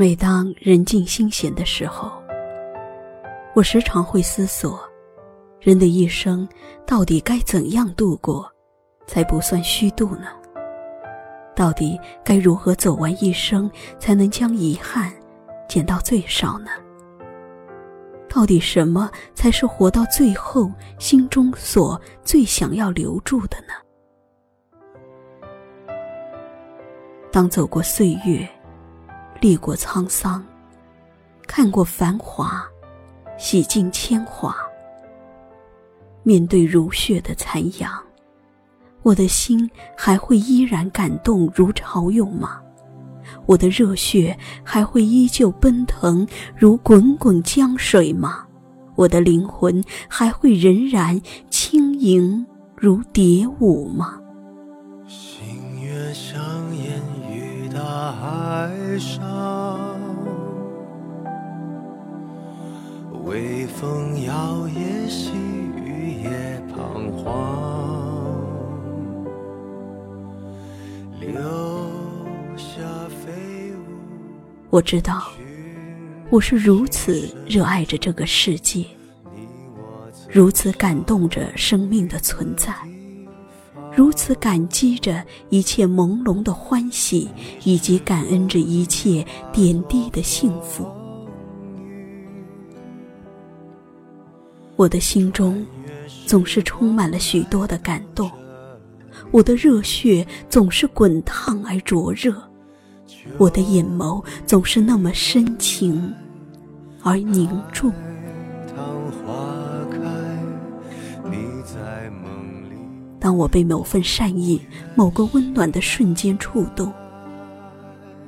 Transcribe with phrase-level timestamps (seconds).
[0.00, 2.08] 每当人静心闲的时候，
[3.52, 4.78] 我时常会思索：
[5.60, 6.48] 人的一生
[6.86, 8.48] 到底该怎样度过，
[9.08, 10.28] 才不算虚度呢？
[11.52, 15.12] 到底该如何走完一生，才能将遗憾
[15.68, 16.70] 减到最少呢？
[18.28, 23.74] 到底什么才是活到最后心中所最想要留住的呢？
[27.32, 28.48] 当走过岁月，
[29.40, 30.44] 历过沧桑，
[31.46, 32.64] 看过繁华，
[33.38, 34.56] 洗尽铅华，
[36.22, 37.92] 面对如血的残阳，
[39.02, 42.60] 我的心还会依然感动如潮涌吗？
[43.46, 48.44] 我的热血还会依旧奔腾如滚滚江水吗？
[48.94, 54.20] 我的灵魂还会仍然轻盈如蝶舞吗？
[55.06, 56.38] 星月相
[57.98, 59.98] 海上，
[63.24, 67.26] 微风摇曳，细雨也彷徨，
[71.20, 71.28] 留
[72.56, 73.82] 下飞舞。
[74.70, 75.24] 我知道，
[76.30, 78.86] 我是如此热爱着这个世界，
[80.30, 82.72] 如此感动着生命的存在，
[83.98, 87.28] 如此感激着一切朦胧的欢喜，
[87.64, 90.86] 以及感恩着一切点滴的幸福。
[94.76, 95.66] 我的心中
[96.26, 98.30] 总是充满了许多的感动，
[99.32, 102.32] 我的热血总是滚烫而灼热，
[103.36, 106.14] 我的眼眸总是那么深情
[107.02, 107.92] 而凝重。
[113.20, 114.60] 当我被某份善意、
[114.94, 116.92] 某个温暖的瞬间触动，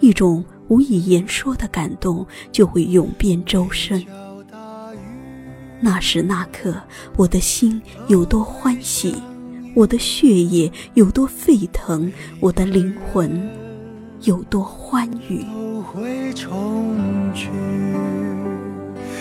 [0.00, 4.04] 一种无以言说的感动就会涌遍周身。
[5.80, 6.74] 那时那刻，
[7.16, 9.14] 我的心有多欢喜，
[9.74, 12.10] 我的血液有多沸腾，
[12.40, 13.48] 我的灵魂
[14.22, 15.44] 有多欢愉。
[15.44, 17.48] 都会重聚。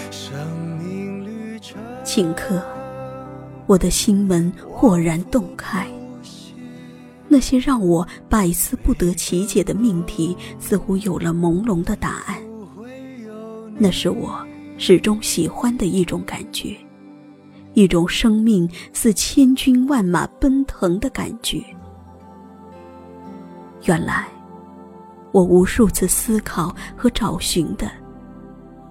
[0.09, 0.35] 生
[0.79, 2.61] 命旅程，顷刻，
[3.67, 5.87] 我的心门豁然洞开。
[7.27, 12.37] 那些让我百思不得其解的命题，似乎有了朦胧的答案。
[13.77, 14.43] 那是我
[14.77, 16.75] 始终喜欢的一种感觉，
[17.73, 21.61] 一种生命似千军万马奔腾的感觉。
[23.83, 24.25] 原来，
[25.33, 27.91] 我无数次思考和找寻的，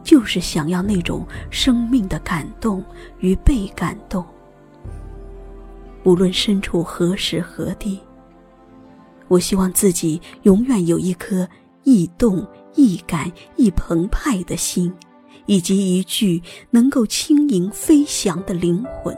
[0.05, 2.85] 就是想要那种生命的感动
[3.21, 4.23] 与被感动。
[6.07, 8.01] 无论身处何时何地，
[9.27, 11.47] 我希望自己永远有一颗
[11.83, 12.47] 易动、
[12.77, 14.95] 易感、易澎湃的心，
[15.47, 16.41] 以及一具
[16.71, 19.13] 能够轻盈飞翔的灵魂。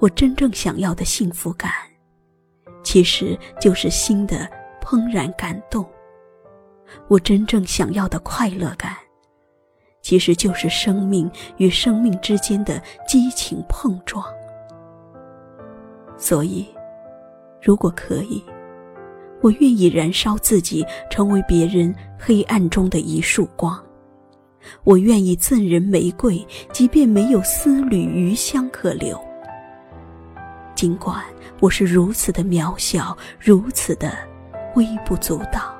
[0.00, 1.70] 我真正想要的幸福感，
[2.82, 4.50] 其实就是心的
[4.82, 5.84] 怦然感动；
[7.06, 8.96] 我真正想要的快乐感，
[10.06, 14.24] 其实就是生命与生命之间的激情碰撞。
[16.16, 16.64] 所以，
[17.60, 18.40] 如果可以，
[19.40, 23.84] 我愿意燃烧自己，成为别人黑暗中的一束光。
[24.84, 29.20] 我愿意赠人玫瑰，即便没有丝缕余香可留。
[30.76, 31.20] 尽管
[31.58, 34.16] 我是如此的渺小，如此的
[34.76, 35.75] 微不足道。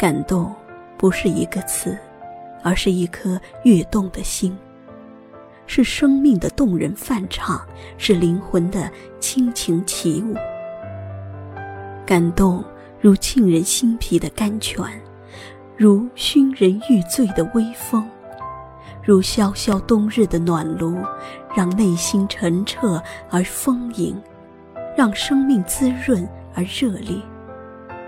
[0.00, 0.50] 感动
[0.96, 1.94] 不是一个词，
[2.62, 4.56] 而是一颗跃动的心，
[5.66, 7.60] 是生命的动人泛唱，
[7.98, 10.34] 是灵魂的亲情起舞。
[12.06, 12.64] 感动
[12.98, 14.82] 如沁人心脾的甘泉，
[15.76, 18.08] 如熏人欲醉的微风，
[19.04, 20.96] 如萧萧冬日的暖炉，
[21.54, 24.18] 让内心澄澈而丰盈，
[24.96, 27.14] 让生命滋润而热烈，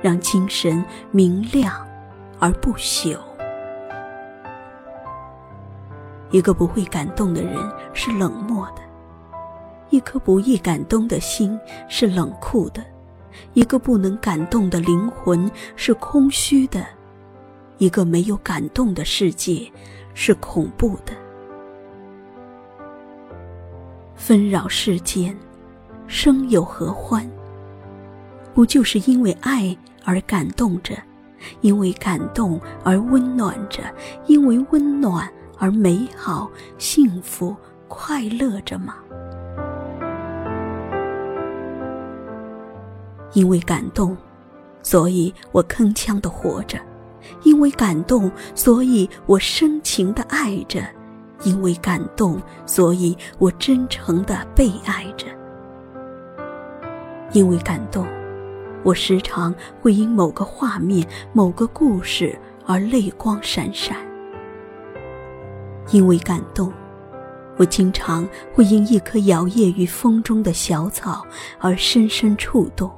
[0.03, 1.75] 让精神明亮
[2.39, 3.17] 而不朽。
[6.31, 7.57] 一个不会感动的人
[7.93, 8.83] 是冷漠的，
[9.91, 11.59] 一颗不易感动的心
[11.89, 12.83] 是冷酷的，
[13.53, 16.85] 一个不能感动的灵魂是空虚的，
[17.79, 19.71] 一个没有感动的世界
[20.15, 21.13] 是恐怖的。
[24.17, 25.37] 纷扰世间，
[26.07, 27.29] 生有何欢？
[28.55, 30.95] 不就是因为爱而感动着，
[31.61, 33.83] 因为感动而温暖着，
[34.27, 35.29] 因为温暖
[35.59, 37.57] 而美好、幸福、
[37.89, 38.95] 快乐着吗？
[43.33, 44.15] 因为感动，
[44.83, 46.79] 所以我铿锵的活着；
[47.45, 50.83] 因为感动，所以我深情的爱着；
[51.43, 55.27] 因为感动，所以我真诚的被爱着。
[57.33, 58.07] 因为感动，
[58.85, 62.37] 我时常会因某个画面、某个故事
[62.67, 63.97] 而泪光闪闪；
[65.93, 66.73] 因为感动，
[67.57, 71.25] 我经常会因一棵摇曳于风中的小草
[71.61, 72.91] 而深深触动；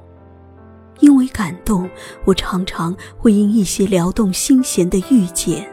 [1.01, 1.87] 因为感动，
[2.25, 5.67] 我常常会因一些撩动心弦的遇见，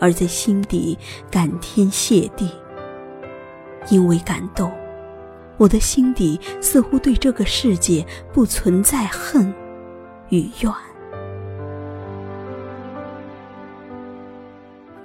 [0.00, 0.98] 而在心底
[1.30, 2.46] 感天谢地；
[3.90, 4.72] 因为感动。
[5.64, 9.50] 我的心底似乎对这个世界不存在恨
[10.28, 10.70] 与怨。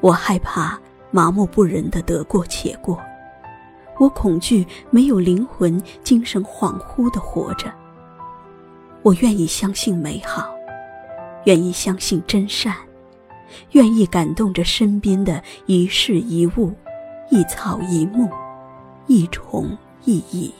[0.01, 0.77] 我害怕
[1.11, 2.99] 麻木不仁的得过且过，
[3.99, 7.73] 我恐惧没有灵魂、精神恍惚的活着。
[9.01, 10.53] 我愿意相信美好，
[11.45, 12.75] 愿意相信真善，
[13.71, 16.73] 愿意感动着身边的一事一物、
[17.29, 18.29] 一草一木、
[19.07, 19.65] 一虫。
[20.09, 20.51] 意义。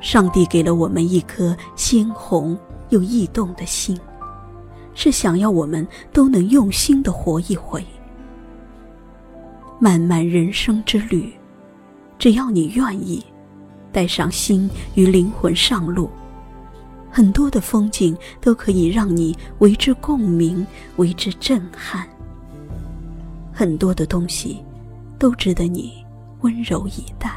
[0.00, 2.56] 上帝给了我们一颗鲜红
[2.90, 3.98] 又易动的心，
[4.94, 7.84] 是想要我们都能用心的活一回。
[9.80, 11.34] 漫漫人生之旅，
[12.16, 13.24] 只要你愿意，
[13.90, 16.08] 带上心与灵魂上路，
[17.10, 20.64] 很多的风景都可以让你为之共鸣，
[20.96, 22.06] 为之震撼。
[23.52, 24.62] 很多的东西，
[25.18, 26.04] 都值得你
[26.40, 27.30] 温柔以待；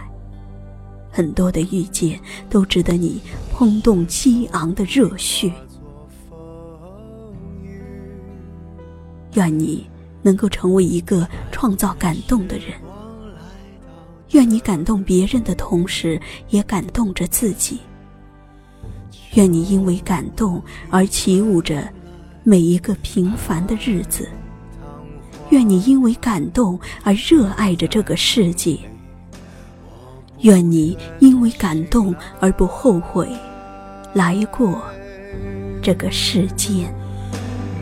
[1.11, 3.21] 很多的遇见，都值得你
[3.53, 5.51] 轰动激昂的热血。
[9.35, 9.87] 愿你
[10.21, 12.73] 能够成为一个创造感动的人。
[14.31, 17.79] 愿你感动别人的同时，也感动着自己。
[19.35, 21.87] 愿你因为感动而起舞着
[22.43, 24.27] 每一个平凡的日子。
[25.50, 28.78] 愿你因为感动而热爱着这个世界。
[30.42, 33.30] 愿你因为感动而不后悔
[34.13, 34.81] 来过
[35.81, 36.94] 这个世间。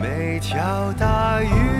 [0.00, 1.77] 每条大鱼